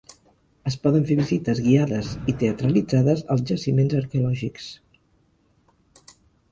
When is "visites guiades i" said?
1.19-2.35